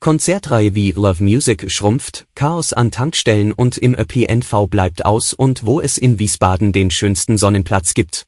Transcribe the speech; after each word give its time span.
Konzertreihe 0.00 0.76
wie 0.76 0.92
Love 0.92 1.24
Music 1.24 1.72
schrumpft, 1.72 2.28
Chaos 2.36 2.72
an 2.72 2.92
Tankstellen 2.92 3.52
und 3.52 3.76
im 3.76 3.94
ÖPNV 3.94 4.68
bleibt 4.68 5.04
aus 5.04 5.32
und 5.32 5.66
wo 5.66 5.80
es 5.80 5.98
in 5.98 6.20
Wiesbaden 6.20 6.72
den 6.72 6.92
schönsten 6.92 7.36
Sonnenplatz 7.36 7.94
gibt. 7.94 8.24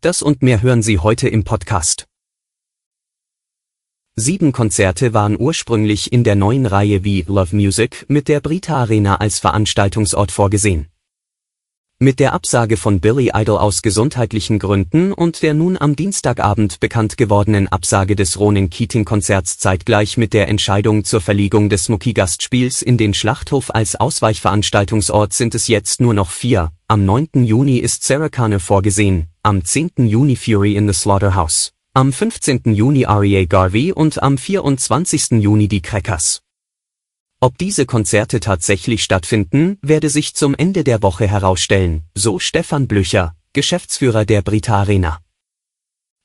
Das 0.00 0.20
und 0.20 0.42
mehr 0.42 0.62
hören 0.62 0.82
Sie 0.82 0.98
heute 0.98 1.28
im 1.28 1.44
Podcast. 1.44 2.06
Sieben 4.16 4.50
Konzerte 4.50 5.14
waren 5.14 5.36
ursprünglich 5.38 6.12
in 6.12 6.24
der 6.24 6.34
neuen 6.34 6.66
Reihe 6.66 7.04
wie 7.04 7.22
Love 7.22 7.54
Music 7.54 8.04
mit 8.08 8.26
der 8.26 8.40
Brita 8.40 8.76
Arena 8.76 9.16
als 9.16 9.38
Veranstaltungsort 9.38 10.32
vorgesehen. 10.32 10.88
Mit 12.04 12.20
der 12.20 12.34
Absage 12.34 12.76
von 12.76 13.00
Billy 13.00 13.30
Idol 13.32 13.56
aus 13.56 13.80
gesundheitlichen 13.80 14.58
Gründen 14.58 15.14
und 15.14 15.40
der 15.40 15.54
nun 15.54 15.78
am 15.78 15.96
Dienstagabend 15.96 16.78
bekannt 16.78 17.16
gewordenen 17.16 17.66
Absage 17.68 18.14
des 18.14 18.38
Ronin 18.38 18.68
Keating 18.68 19.06
Konzerts 19.06 19.56
zeitgleich 19.56 20.18
mit 20.18 20.34
der 20.34 20.48
Entscheidung 20.48 21.04
zur 21.04 21.22
Verlegung 21.22 21.70
des 21.70 21.88
Mucki 21.88 22.12
Gastspiels 22.12 22.82
in 22.82 22.98
den 22.98 23.14
Schlachthof 23.14 23.74
als 23.74 23.96
Ausweichveranstaltungsort 23.96 25.32
sind 25.32 25.54
es 25.54 25.66
jetzt 25.66 26.02
nur 26.02 26.12
noch 26.12 26.28
vier. 26.28 26.72
Am 26.88 27.06
9. 27.06 27.42
Juni 27.42 27.78
ist 27.78 28.04
Sarah 28.04 28.28
Kane 28.28 28.60
vorgesehen, 28.60 29.28
am 29.42 29.64
10. 29.64 29.92
Juni 29.96 30.36
Fury 30.36 30.76
in 30.76 30.86
the 30.86 30.92
Slaughterhouse, 30.92 31.72
am 31.94 32.12
15. 32.12 32.74
Juni 32.74 33.04
R.E.A. 33.04 33.46
Garvey 33.46 33.92
und 33.92 34.22
am 34.22 34.36
24. 34.36 35.40
Juni 35.40 35.68
die 35.68 35.80
Crackers. 35.80 36.43
Ob 37.44 37.58
diese 37.58 37.84
Konzerte 37.84 38.40
tatsächlich 38.40 39.04
stattfinden, 39.04 39.76
werde 39.82 40.08
sich 40.08 40.34
zum 40.34 40.54
Ende 40.54 40.82
der 40.82 41.02
Woche 41.02 41.28
herausstellen, 41.28 42.04
so 42.14 42.38
Stefan 42.38 42.88
Blücher, 42.88 43.36
Geschäftsführer 43.52 44.24
der 44.24 44.40
Brita 44.40 44.78
Arena. 44.78 45.20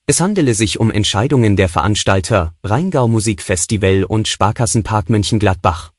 Es 0.08 0.22
handele 0.22 0.54
sich 0.54 0.80
um 0.80 0.90
Entscheidungen 0.90 1.58
der 1.58 1.68
Veranstalter, 1.68 2.56
Rheingau 2.64 3.10
Musikfestival 3.10 4.06
und 4.06 4.30
Sparkassenpark 4.30 5.10
Mönchengladbach. 5.10 5.92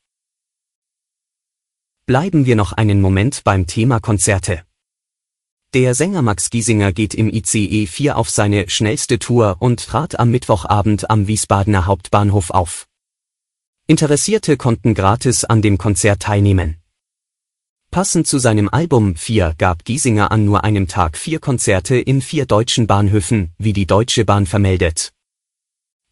Bleiben 2.07 2.47
wir 2.47 2.55
noch 2.55 2.73
einen 2.73 2.99
Moment 2.99 3.43
beim 3.43 3.67
Thema 3.67 3.99
Konzerte. 3.99 4.63
Der 5.75 5.93
Sänger 5.93 6.23
Max 6.23 6.49
Giesinger 6.49 6.93
geht 6.93 7.13
im 7.13 7.29
ICE 7.29 7.85
4 7.85 8.17
auf 8.17 8.31
seine 8.31 8.67
schnellste 8.71 9.19
Tour 9.19 9.57
und 9.59 9.85
trat 9.85 10.19
am 10.19 10.31
Mittwochabend 10.31 11.11
am 11.11 11.27
Wiesbadener 11.27 11.85
Hauptbahnhof 11.85 12.49
auf. 12.49 12.87
Interessierte 13.91 14.55
konnten 14.55 14.93
gratis 14.93 15.43
an 15.43 15.61
dem 15.61 15.77
Konzert 15.77 16.21
teilnehmen. 16.21 16.77
Passend 17.91 18.25
zu 18.25 18.39
seinem 18.39 18.69
Album 18.69 19.17
4 19.17 19.55
gab 19.57 19.83
Giesinger 19.83 20.31
an 20.31 20.45
nur 20.45 20.63
einem 20.63 20.87
Tag 20.87 21.17
vier 21.17 21.39
Konzerte 21.41 21.97
in 21.97 22.21
vier 22.21 22.45
deutschen 22.45 22.87
Bahnhöfen, 22.87 23.51
wie 23.57 23.73
die 23.73 23.85
Deutsche 23.85 24.23
Bahn 24.23 24.45
vermeldet. 24.45 25.11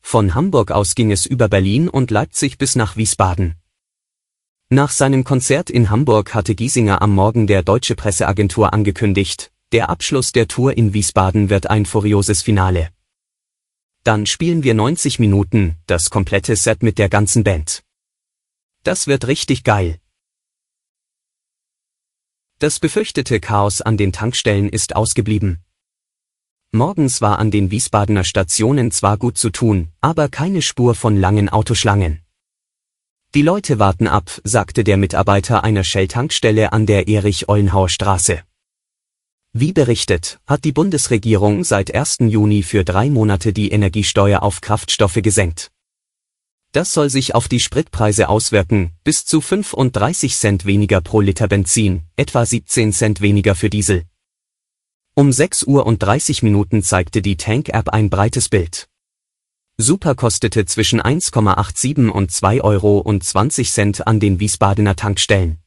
Von 0.01 0.35
Hamburg 0.35 0.71
aus 0.71 0.93
ging 0.93 1.09
es 1.09 1.25
über 1.25 1.47
Berlin 1.47 1.87
und 1.87 2.11
Leipzig 2.11 2.57
bis 2.57 2.75
nach 2.75 2.97
Wiesbaden. 2.97 3.55
Nach 4.67 4.91
seinem 4.91 5.23
Konzert 5.23 5.69
in 5.69 5.89
Hamburg 5.89 6.33
hatte 6.33 6.55
Giesinger 6.55 7.01
am 7.01 7.15
Morgen 7.15 7.47
der 7.47 7.63
Deutsche 7.63 7.95
Presseagentur 7.95 8.73
angekündigt, 8.73 9.53
der 9.71 9.89
Abschluss 9.89 10.33
der 10.33 10.49
Tour 10.49 10.75
in 10.75 10.93
Wiesbaden 10.93 11.49
wird 11.49 11.69
ein 11.69 11.85
furioses 11.85 12.41
Finale. 12.41 12.89
Dann 14.09 14.25
spielen 14.25 14.63
wir 14.63 14.73
90 14.73 15.19
Minuten, 15.19 15.75
das 15.85 16.09
komplette 16.09 16.55
Set 16.55 16.81
mit 16.81 16.97
der 16.97 17.09
ganzen 17.09 17.43
Band. 17.43 17.83
Das 18.81 19.05
wird 19.05 19.27
richtig 19.27 19.63
geil. 19.63 19.99
Das 22.57 22.79
befürchtete 22.79 23.39
Chaos 23.39 23.81
an 23.81 23.97
den 23.97 24.11
Tankstellen 24.11 24.67
ist 24.67 24.95
ausgeblieben. 24.95 25.63
Morgens 26.71 27.21
war 27.21 27.37
an 27.37 27.51
den 27.51 27.69
Wiesbadener 27.69 28.23
Stationen 28.23 28.89
zwar 28.89 29.15
gut 29.15 29.37
zu 29.37 29.51
tun, 29.51 29.89
aber 30.01 30.27
keine 30.27 30.63
Spur 30.63 30.95
von 30.95 31.15
langen 31.15 31.47
Autoschlangen. 31.47 32.23
Die 33.35 33.43
Leute 33.43 33.77
warten 33.77 34.07
ab, 34.07 34.31
sagte 34.43 34.83
der 34.83 34.97
Mitarbeiter 34.97 35.63
einer 35.63 35.83
Shell-Tankstelle 35.83 36.73
an 36.73 36.87
der 36.87 37.07
Erich-Ollenhauer 37.07 37.89
Straße. 37.89 38.41
Wie 39.51 39.73
berichtet, 39.73 40.39
hat 40.45 40.63
die 40.63 40.71
Bundesregierung 40.71 41.63
seit 41.63 41.93
1. 41.95 42.17
Juni 42.19 42.61
für 42.61 42.83
drei 42.83 43.09
Monate 43.09 43.51
die 43.51 43.71
Energiesteuer 43.71 44.43
auf 44.43 44.61
Kraftstoffe 44.61 45.23
gesenkt. 45.23 45.71
Das 46.71 46.93
soll 46.93 47.09
sich 47.09 47.33
auf 47.33 47.47
die 47.47 47.59
Spritpreise 47.59 48.29
auswirken, 48.29 48.91
bis 49.03 49.25
zu 49.25 49.41
35 49.41 50.35
Cent 50.35 50.65
weniger 50.65 51.01
pro 51.01 51.19
Liter 51.19 51.47
Benzin, 51.47 52.03
etwa 52.15 52.45
17 52.45 52.93
Cent 52.93 53.21
weniger 53.21 53.55
für 53.55 53.71
Diesel. 53.71 54.03
Um 55.15 55.31
6 55.31 55.63
Uhr 55.63 55.87
und 55.87 56.03
30 56.03 56.43
Minuten 56.43 56.83
zeigte 56.83 57.23
die 57.23 57.35
Tank-App 57.35 57.89
ein 57.89 58.11
breites 58.11 58.49
Bild. 58.49 58.87
Super 59.77 60.13
kostete 60.13 60.65
zwischen 60.65 61.01
1,87 61.01 62.07
und 62.07 62.31
2 62.31 62.61
Euro 62.61 62.99
und 62.99 63.23
20 63.23 63.71
Cent 63.71 64.05
an 64.05 64.19
den 64.19 64.39
Wiesbadener 64.39 64.95
Tankstellen. 64.95 65.57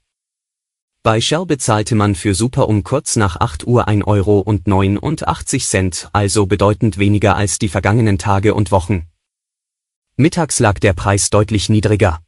Bei 1.05 1.21
Shell 1.21 1.47
bezahlte 1.47 1.97
man 1.97 2.15
für 2.15 2.33
Super 2.33 2.69
um 2.69 2.85
kurz 2.85 3.17
nach 3.17 3.35
8 3.35 3.67
Uhr 3.67 3.89
1 3.89 4.07
Euro 4.07 4.39
und 4.39 4.69
89 4.69 5.67
Cent, 5.67 6.09
also 6.13 6.47
bedeutend 6.47 6.97
weniger 6.97 7.35
als 7.35 7.59
die 7.59 7.69
vergangenen 7.69 8.19
Tage 8.19 8.55
und 8.55 8.71
Wochen. 8.71 9.09
Mittags 10.15 10.61
lag 10.61 10.79
der 10.79 10.93
Preis 10.93 11.31
deutlich 11.31 11.69
niedriger. 11.69 12.21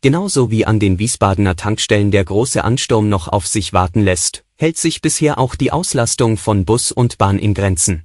Genauso 0.00 0.50
wie 0.50 0.66
an 0.66 0.80
den 0.80 0.98
Wiesbadener 0.98 1.54
Tankstellen 1.54 2.10
der 2.10 2.24
große 2.24 2.64
Ansturm 2.64 3.08
noch 3.08 3.28
auf 3.28 3.46
sich 3.46 3.72
warten 3.72 4.00
lässt, 4.00 4.44
hält 4.56 4.76
sich 4.76 5.00
bisher 5.00 5.38
auch 5.38 5.54
die 5.54 5.70
Auslastung 5.70 6.38
von 6.38 6.64
Bus 6.64 6.90
und 6.90 7.18
Bahn 7.18 7.38
in 7.38 7.54
Grenzen. 7.54 8.04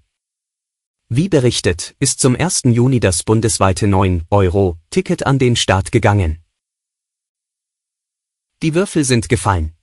Wie 1.09 1.28
berichtet, 1.28 1.96
ist 1.98 2.20
zum 2.20 2.36
1. 2.36 2.64
Juni 2.66 3.00
das 3.00 3.24
bundesweite 3.24 3.88
9-Euro-Ticket 3.88 5.25
an 5.25 5.40
den 5.40 5.56
Start 5.56 5.92
gegangen. 5.92 6.44
Die 8.66 8.74
Würfel 8.74 9.03
sind 9.03 9.30
gefallen. 9.30 9.74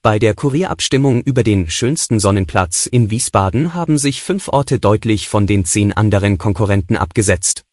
Bei 0.00 0.18
der 0.18 0.32
Kurierabstimmung 0.32 1.20
über 1.20 1.42
den 1.42 1.68
schönsten 1.68 2.18
Sonnenplatz 2.18 2.86
in 2.86 3.10
Wiesbaden 3.10 3.74
haben 3.74 3.98
sich 3.98 4.22
fünf 4.22 4.48
Orte 4.48 4.80
deutlich 4.80 5.28
von 5.28 5.46
den 5.46 5.66
zehn 5.66 5.92
anderen 5.92 6.38
Konkurrenten 6.38 6.96
abgesetzt. 6.96 7.66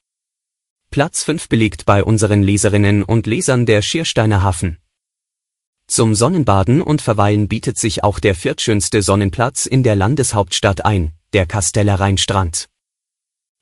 Platz 0.89 1.23
5 1.23 1.47
belegt 1.47 1.85
bei 1.85 2.03
unseren 2.03 2.43
Leserinnen 2.43 3.03
und 3.03 3.25
Lesern 3.25 3.65
der 3.65 3.81
Schiersteiner 3.81 4.43
Hafen. 4.43 4.79
Zum 5.87 6.13
Sonnenbaden 6.13 6.81
und 6.81 7.01
Verweilen 7.01 7.47
bietet 7.47 7.77
sich 7.77 8.03
auch 8.03 8.19
der 8.19 8.35
viertschönste 8.35 9.01
Sonnenplatz 9.03 9.65
in 9.65 9.81
der 9.81 9.95
Landeshauptstadt 9.95 10.83
ein, 10.83 11.13
der 11.31 11.45
Kasteller 11.45 12.01
Rheinstrand. 12.01 12.67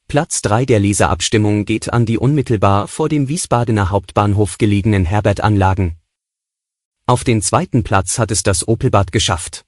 Platz 0.07 0.41
3 0.41 0.65
der 0.65 0.79
Leserabstimmung 0.79 1.65
geht 1.65 1.93
an 1.93 2.07
die 2.07 2.17
unmittelbar 2.17 2.87
vor 2.87 3.07
dem 3.07 3.27
Wiesbadener 3.27 3.91
Hauptbahnhof 3.91 4.57
gelegenen 4.57 5.05
Herbert-Anlagen, 5.05 5.98
auf 7.09 7.23
den 7.23 7.41
zweiten 7.41 7.83
Platz 7.83 8.19
hat 8.19 8.29
es 8.29 8.43
das 8.43 8.67
Opelbad 8.67 9.11
geschafft. 9.11 9.65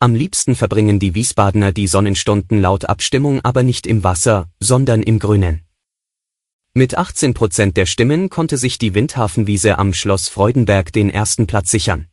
Am 0.00 0.16
liebsten 0.16 0.56
verbringen 0.56 0.98
die 0.98 1.14
Wiesbadener 1.14 1.70
die 1.70 1.86
Sonnenstunden 1.86 2.60
laut 2.60 2.86
Abstimmung 2.86 3.40
aber 3.44 3.62
nicht 3.62 3.86
im 3.86 4.02
Wasser, 4.02 4.50
sondern 4.58 5.04
im 5.04 5.20
Grünen. 5.20 5.62
Mit 6.74 6.96
18 6.96 7.34
Prozent 7.34 7.76
der 7.76 7.86
Stimmen 7.86 8.28
konnte 8.28 8.56
sich 8.56 8.76
die 8.76 8.92
Windhafenwiese 8.92 9.78
am 9.78 9.94
Schloss 9.94 10.28
Freudenberg 10.28 10.92
den 10.92 11.10
ersten 11.10 11.46
Platz 11.46 11.70
sichern. 11.70 12.08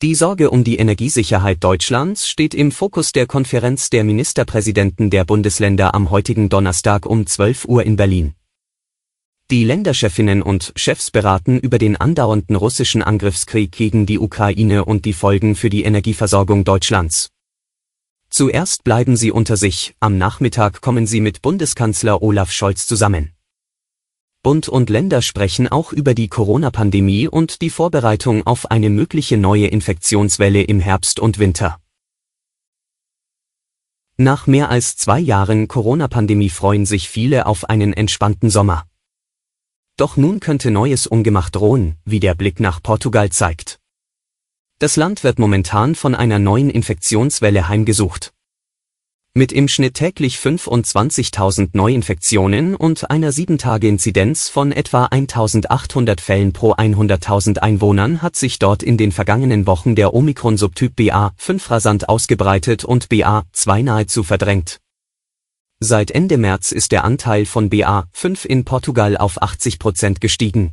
Die 0.00 0.14
Sorge 0.14 0.50
um 0.50 0.62
die 0.62 0.76
Energiesicherheit 0.76 1.64
Deutschlands 1.64 2.28
steht 2.28 2.54
im 2.54 2.70
Fokus 2.70 3.10
der 3.10 3.26
Konferenz 3.26 3.90
der 3.90 4.04
Ministerpräsidenten 4.04 5.10
der 5.10 5.24
Bundesländer 5.24 5.96
am 5.96 6.10
heutigen 6.10 6.48
Donnerstag 6.48 7.06
um 7.06 7.26
12 7.26 7.64
Uhr 7.64 7.82
in 7.82 7.96
Berlin. 7.96 8.34
Die 9.50 9.64
Länderchefinnen 9.64 10.40
und 10.40 10.72
Chefs 10.74 11.10
beraten 11.10 11.58
über 11.58 11.76
den 11.76 11.96
andauernden 11.96 12.56
russischen 12.56 13.02
Angriffskrieg 13.02 13.72
gegen 13.72 14.06
die 14.06 14.18
Ukraine 14.18 14.86
und 14.86 15.04
die 15.04 15.12
Folgen 15.12 15.54
für 15.54 15.68
die 15.68 15.84
Energieversorgung 15.84 16.64
Deutschlands. 16.64 17.28
Zuerst 18.30 18.84
bleiben 18.84 19.16
sie 19.16 19.30
unter 19.30 19.58
sich, 19.58 19.94
am 20.00 20.16
Nachmittag 20.16 20.80
kommen 20.80 21.06
sie 21.06 21.20
mit 21.20 21.42
Bundeskanzler 21.42 22.22
Olaf 22.22 22.50
Scholz 22.50 22.86
zusammen. 22.86 23.34
Bund 24.42 24.68
und 24.68 24.88
Länder 24.88 25.20
sprechen 25.20 25.68
auch 25.68 25.92
über 25.92 26.14
die 26.14 26.28
Corona-Pandemie 26.28 27.28
und 27.28 27.60
die 27.60 27.70
Vorbereitung 27.70 28.46
auf 28.46 28.70
eine 28.70 28.88
mögliche 28.88 29.36
neue 29.36 29.66
Infektionswelle 29.66 30.62
im 30.62 30.80
Herbst 30.80 31.20
und 31.20 31.38
Winter. 31.38 31.78
Nach 34.16 34.46
mehr 34.46 34.70
als 34.70 34.96
zwei 34.96 35.20
Jahren 35.20 35.68
Corona-Pandemie 35.68 36.50
freuen 36.50 36.86
sich 36.86 37.10
viele 37.10 37.44
auf 37.46 37.68
einen 37.68 37.92
entspannten 37.92 38.48
Sommer. 38.48 38.86
Doch 39.96 40.16
nun 40.16 40.40
könnte 40.40 40.72
neues 40.72 41.06
Ungemach 41.06 41.50
drohen, 41.50 41.94
wie 42.04 42.18
der 42.18 42.34
Blick 42.34 42.58
nach 42.58 42.82
Portugal 42.82 43.30
zeigt. 43.30 43.78
Das 44.80 44.96
Land 44.96 45.22
wird 45.22 45.38
momentan 45.38 45.94
von 45.94 46.16
einer 46.16 46.40
neuen 46.40 46.68
Infektionswelle 46.68 47.68
heimgesucht. 47.68 48.32
Mit 49.36 49.50
im 49.50 49.66
Schnitt 49.66 49.94
täglich 49.94 50.36
25.000 50.36 51.70
Neuinfektionen 51.72 52.74
und 52.74 53.10
einer 53.10 53.32
7-Tage-Inzidenz 53.32 54.48
von 54.48 54.70
etwa 54.70 55.06
1.800 55.06 56.20
Fällen 56.20 56.52
pro 56.52 56.72
100.000 56.72 57.58
Einwohnern 57.58 58.22
hat 58.22 58.36
sich 58.36 58.58
dort 58.58 58.82
in 58.82 58.96
den 58.96 59.10
vergangenen 59.10 59.66
Wochen 59.66 59.96
der 59.96 60.12
Omikron-Subtyp 60.12 60.96
BA5 60.96 61.70
rasant 61.70 62.08
ausgebreitet 62.08 62.84
und 62.84 63.06
BA2 63.06 63.82
nahezu 63.82 64.22
verdrängt. 64.22 64.80
Seit 65.86 66.10
Ende 66.12 66.38
März 66.38 66.72
ist 66.72 66.92
der 66.92 67.04
Anteil 67.04 67.44
von 67.44 67.68
BA5 67.68 68.46
in 68.46 68.64
Portugal 68.64 69.18
auf 69.18 69.42
80 69.42 69.78
Prozent 69.78 70.18
gestiegen 70.22 70.72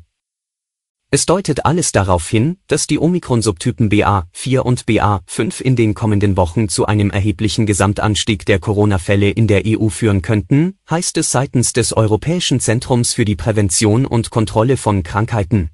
es 1.14 1.26
deutet 1.26 1.66
alles 1.66 1.92
darauf 1.92 2.30
hin, 2.30 2.56
dass 2.68 2.88
die 2.88 2.98
Omikron-Subtypen 2.98 3.90
BA4 3.90 4.60
und 4.60 4.86
BA5 4.86 5.62
in 5.62 5.76
den 5.76 5.94
kommenden 5.94 6.38
Wochen 6.38 6.70
zu 6.70 6.86
einem 6.86 7.10
erheblichen 7.10 7.66
Gesamtanstieg 7.66 8.46
der 8.46 8.60
Corona-Fälle 8.60 9.30
in 9.30 9.48
der 9.48 9.64
EU 9.66 9.90
führen 9.90 10.22
könnten, 10.22 10.78
heißt 10.90 11.18
es 11.18 11.30
seitens 11.30 11.74
des 11.74 11.92
Europäischen 11.92 12.62
Zentrums 12.62 13.14
für 13.14 13.26
die 13.26 13.36
Prävention 13.36 14.06
und 14.06 14.30
Kontrolle 14.30 14.78
von 14.78 15.04
Krankheiten. 15.04 15.72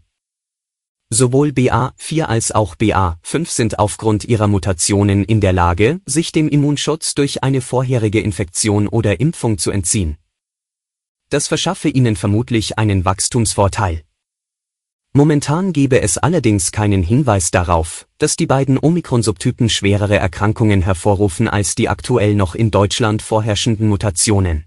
Sowohl 1.09 1.49
BA4 1.49 2.23
als 2.23 2.51
auch 2.51 2.75
BA5 2.75 3.47
sind 3.47 3.79
aufgrund 3.79 4.25
ihrer 4.25 4.47
Mutationen 4.47 5.23
in 5.23 5.39
der 5.39 5.53
Lage, 5.53 6.01
sich 6.05 6.33
dem 6.33 6.49
Immunschutz 6.49 7.15
durch 7.15 7.43
eine 7.43 7.61
vorherige 7.61 8.19
Infektion 8.19 8.89
oder 8.89 9.21
Impfung 9.21 9.57
zu 9.57 9.71
entziehen. 9.71 10.17
Das 11.29 11.47
verschaffe 11.47 11.87
ihnen 11.87 12.17
vermutlich 12.17 12.77
einen 12.77 13.05
Wachstumsvorteil. 13.05 14.03
Momentan 15.13 15.73
gebe 15.73 16.01
es 16.01 16.17
allerdings 16.17 16.71
keinen 16.71 17.03
Hinweis 17.03 17.51
darauf, 17.51 18.07
dass 18.17 18.35
die 18.35 18.45
beiden 18.45 18.77
Omikron-Subtypen 18.77 19.69
schwerere 19.69 20.17
Erkrankungen 20.17 20.81
hervorrufen 20.81 21.47
als 21.47 21.73
die 21.73 21.89
aktuell 21.89 22.35
noch 22.35 22.53
in 22.53 22.69
Deutschland 22.69 23.21
vorherrschenden 23.21 23.87
Mutationen. 23.87 24.66